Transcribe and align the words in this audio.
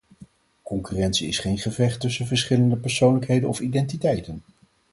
Concurrentie 0.61 1.27
is 1.27 1.39
geen 1.39 1.57
gevecht 1.57 1.99
tussen 1.99 2.25
verschillende 2.25 2.75
persoonlijkheden 2.77 3.49
of 3.49 3.59
identiteiten. 3.59 4.41